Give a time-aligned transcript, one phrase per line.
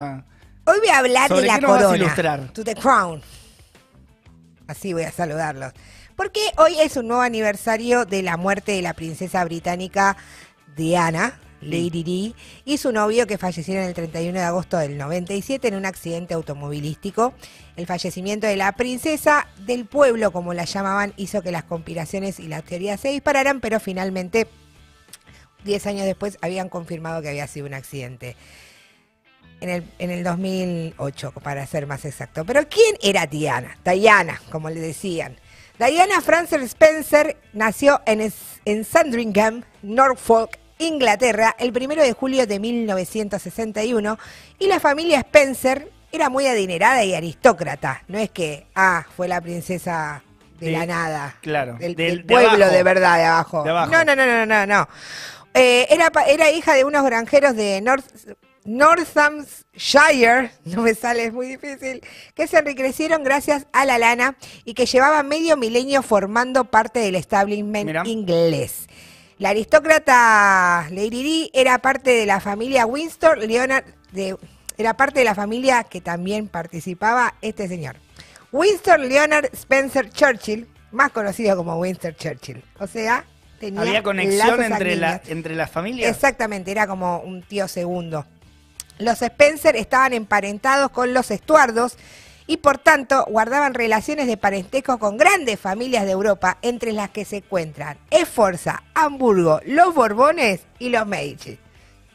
[0.00, 2.52] Hoy voy a hablar de ¿Sobre la corona.
[2.52, 3.20] To the crown.
[4.68, 5.72] Así voy a saludarlos.
[6.14, 10.16] Porque hoy es un nuevo aniversario de la muerte de la princesa británica
[10.76, 15.74] Diana, Lady Di, y su novio que fallecieron el 31 de agosto del 97 en
[15.74, 17.34] un accidente automovilístico.
[17.74, 22.46] El fallecimiento de la princesa del pueblo, como la llamaban, hizo que las conspiraciones y
[22.46, 24.46] las teorías se dispararan, pero finalmente,
[25.64, 28.36] 10 años después, habían confirmado que había sido un accidente
[29.60, 32.44] en el, en el 2008, para ser más exacto.
[32.44, 33.76] Pero ¿quién era Diana?
[33.84, 35.36] Diana, como le decían.
[35.78, 38.32] Diana Frances Spencer nació en,
[38.64, 44.18] en Sandringham, Norfolk, Inglaterra, el primero de julio de 1961.
[44.58, 48.02] Y la familia Spencer era muy adinerada y aristócrata.
[48.08, 50.22] No es que, ah, fue la princesa
[50.58, 51.36] de, De- la nada.
[51.42, 52.72] claro, Del, del- del de pueblo abajo.
[52.72, 53.62] de verdad, de abajo.
[53.64, 53.90] De abajo.
[53.92, 54.88] No, no, no, no, no, no.
[55.54, 58.04] Eh, era, era hija de unos granjeros de North,
[58.68, 62.02] Northamptonshire, no me sale, es muy difícil,
[62.34, 67.14] que se enriquecieron gracias a la lana y que llevaban medio milenio formando parte del
[67.14, 68.02] establishment Mira.
[68.06, 68.86] inglés.
[69.38, 74.36] La aristócrata Lady Di era parte de la familia Windsor Leonard, de-
[74.76, 77.96] era parte de la familia que también participaba este señor.
[78.52, 82.64] Winston Leonard Spencer Churchill, más conocido como Winston Churchill.
[82.80, 83.24] O sea,
[83.60, 86.10] tenía Había conexión entre, la, entre las familias.
[86.10, 88.24] Exactamente, era como un tío segundo.
[88.98, 91.96] Los Spencer estaban emparentados con los Estuardos
[92.46, 97.24] y por tanto guardaban relaciones de parentesco con grandes familias de Europa, entre las que
[97.24, 101.58] se encuentran Esforza, Hamburgo, los Borbones y los Medici.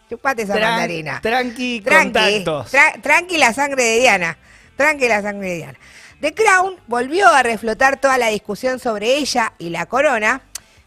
[0.10, 1.22] Chupate esa Tran- mandarina.
[1.22, 4.38] Tranqui, Tranqui, tra- tranqui la sangre de Diana.
[4.76, 5.80] Tranqui la sangre de Diana.
[6.20, 10.42] The Crown volvió a reflotar toda la discusión sobre ella y la corona,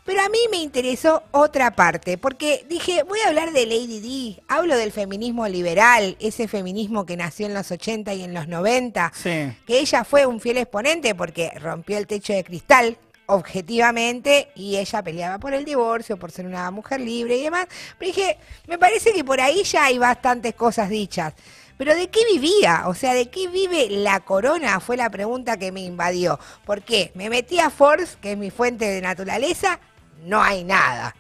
[0.07, 4.41] pero a mí me interesó otra parte, porque dije, voy a hablar de Lady Di,
[4.49, 9.13] hablo del feminismo liberal, ese feminismo que nació en los 80 y en los 90,
[9.15, 9.53] Sí.
[9.67, 12.97] que ella fue un fiel exponente porque rompió el techo de cristal
[13.29, 17.67] objetivamente y ella peleaba por el divorcio, por ser una mujer libre y demás.
[17.99, 21.35] Pero dije, me parece que por ahí ya hay bastantes cosas dichas.
[21.79, 22.85] Pero ¿de qué vivía?
[22.87, 24.81] O sea, ¿de qué vive la corona?
[24.81, 26.39] Fue la pregunta que me invadió.
[26.65, 27.11] ¿Por qué?
[27.15, 29.79] Me metí a Force, que es mi fuente de naturaleza,
[30.25, 31.15] no hay nada.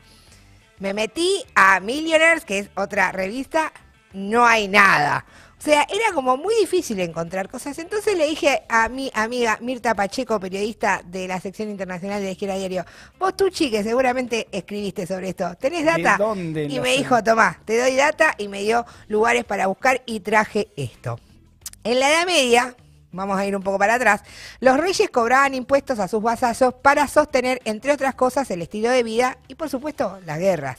[0.78, 3.72] Me metí a Millionaires, que es otra revista,
[4.12, 5.24] no hay nada.
[5.58, 7.78] O sea, era como muy difícil encontrar cosas.
[7.78, 12.32] Entonces le dije a mi amiga Mirta Pacheco, periodista de la sección internacional de la
[12.32, 12.84] Izquierda Diario,
[13.18, 16.16] vos tú, que seguramente escribiste sobre esto, ¿tenés ¿De data?
[16.18, 16.98] dónde y me sé?
[16.98, 21.18] dijo, tomá, te doy data y me dio lugares para buscar y traje esto.
[21.84, 22.76] En la Edad Media,
[23.16, 24.22] vamos a ir un poco para atrás,
[24.60, 29.02] los reyes cobraban impuestos a sus vasallos para sostener, entre otras cosas, el estilo de
[29.02, 30.78] vida y, por supuesto, las guerras.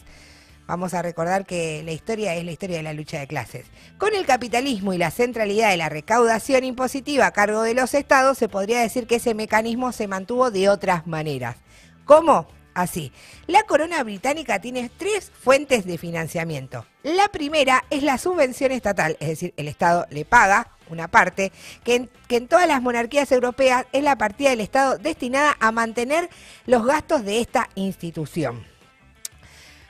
[0.68, 3.66] Vamos a recordar que la historia es la historia de la lucha de clases.
[3.97, 8.38] Con el capitalismo y la centralidad de la recaudación impositiva a cargo de los estados,
[8.38, 11.56] se podría decir que ese mecanismo se mantuvo de otras maneras.
[12.03, 12.47] ¿Cómo?
[12.74, 13.14] Así.
[13.47, 16.86] La corona británica tiene tres fuentes de financiamiento.
[17.02, 21.52] La primera es la subvención estatal, es decir, el Estado le paga una parte,
[21.84, 26.30] que en, todas las monarquías europeas es la partida del Estado destinada a mantener
[26.66, 28.66] los gastos de esta institución.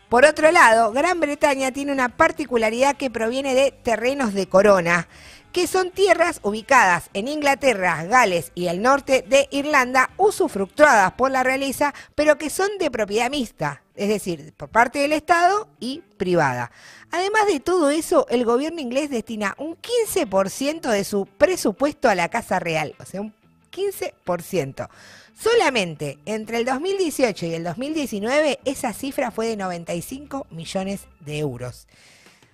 [0.10, 5.10] Por otro lado, Gran Bretaña tiene una particularidad que proviene de terrenos de corona,
[5.58, 11.42] que son tierras ubicadas en Inglaterra, Gales y el norte de Irlanda, usufructuadas por la
[11.42, 16.70] realeza, pero que son de propiedad mixta, es decir, por parte del Estado y privada.
[17.10, 22.30] Además de todo eso, el gobierno inglés destina un 15% de su presupuesto a la
[22.30, 23.34] Casa Real, o sea, un
[23.72, 24.90] 15%.
[25.36, 31.88] Solamente entre el 2018 y el 2019 esa cifra fue de 95 millones de euros.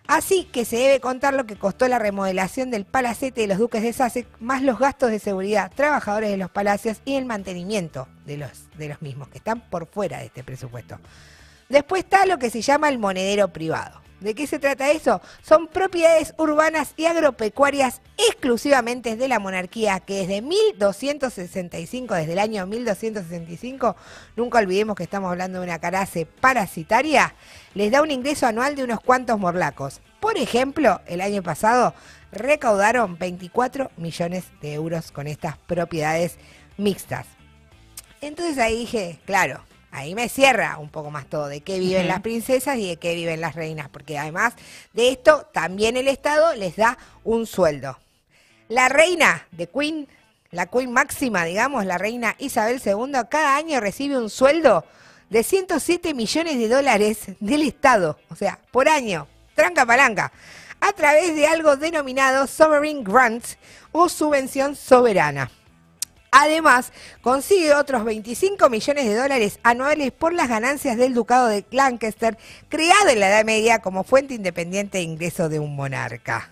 [0.07, 3.81] Así que se debe contar lo que costó la remodelación del palacete de los duques
[3.81, 8.37] de Sussex, más los gastos de seguridad, trabajadores de los palacios y el mantenimiento de
[8.37, 10.99] los, de los mismos, que están por fuera de este presupuesto.
[11.69, 14.01] Después está lo que se llama el monedero privado.
[14.23, 15.19] ¿De qué se trata eso?
[15.41, 22.65] Son propiedades urbanas y agropecuarias exclusivamente de la monarquía que desde 1265, desde el año
[22.65, 23.97] 1265,
[24.37, 27.35] nunca olvidemos que estamos hablando de una carace parasitaria,
[27.73, 29.99] les da un ingreso anual de unos cuantos morlacos.
[30.21, 31.93] Por ejemplo, el año pasado
[32.31, 36.37] recaudaron 24 millones de euros con estas propiedades
[36.77, 37.27] mixtas.
[38.21, 42.21] Entonces ahí dije, claro, ahí me cierra un poco más todo de qué viven las
[42.21, 44.55] princesas y de qué viven las reinas, porque además
[44.91, 47.99] de esto también el Estado les da un sueldo.
[48.69, 50.07] La reina de Queen,
[50.49, 54.83] la Queen máxima, digamos, la reina Isabel II, cada año recibe un sueldo
[55.29, 60.31] de 107 millones de dólares del Estado, o sea, por año, tranca palanca.
[60.81, 63.57] a través de algo denominado Sovereign Grants
[63.93, 65.49] o subvención soberana.
[66.35, 66.91] Además,
[67.21, 72.39] consigue otros 25 millones de dólares anuales por las ganancias del Ducado de Lancaster,
[72.69, 76.49] creado en la Edad Media como fuente independiente de ingreso de un monarca.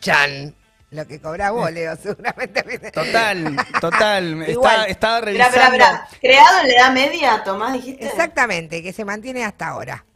[0.00, 0.54] Chan.
[0.92, 2.90] Lo que cobra vos, Leo, seguramente.
[2.90, 4.44] Total, total.
[4.48, 4.86] Igual.
[4.88, 5.20] Estaba.
[5.20, 8.06] Creado en la Edad Media, Tomás, dijiste.
[8.06, 10.06] Exactamente, que se mantiene hasta ahora.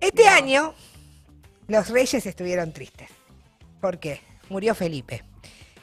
[0.00, 0.74] Este año
[1.68, 3.10] los reyes estuvieron tristes.
[3.82, 4.22] ¿Por qué?
[4.48, 5.22] Murió Felipe,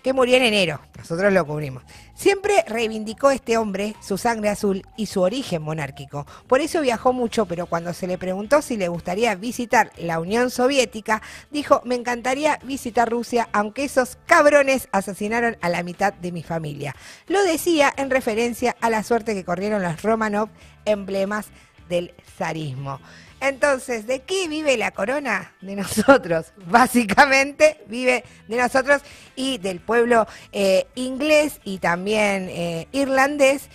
[0.07, 0.79] que murió en enero.
[0.97, 1.83] Nosotros lo cubrimos.
[2.13, 6.25] Siempre reivindicó este hombre su sangre azul y su origen monárquico.
[6.47, 10.49] Por eso viajó mucho, pero cuando se le preguntó si le gustaría visitar la Unión
[10.49, 11.21] Soviética,
[11.51, 16.95] dijo, me encantaría visitar Rusia, aunque esos cabrones asesinaron a la mitad de mi familia.
[17.27, 20.47] Lo decía en referencia a la suerte que corrieron los Romanov,
[20.85, 21.47] emblemas
[21.87, 22.99] del zarismo.
[23.39, 25.53] Entonces, ¿de qué vive la corona?
[25.61, 26.47] De nosotros.
[26.65, 29.01] Básicamente vive de nosotros
[29.35, 33.69] y del pueblo eh, inglés y también eh, irlandés.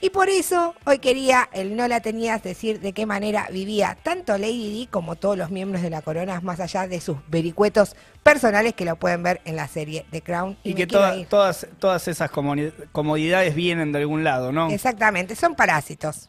[0.00, 4.38] Y por eso hoy quería, el no la tenías, decir de qué manera vivía tanto
[4.38, 8.74] Lady Di como todos los miembros de la corona, más allá de sus vericuetos personales
[8.74, 10.56] que lo pueden ver en la serie The Crown.
[10.62, 14.70] Y que toda- todas, todas esas comodi- comodidades vienen de algún lado, ¿no?
[14.70, 16.28] Exactamente, son parásitos.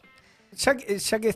[0.52, 0.76] Ya
[1.10, 1.30] ya que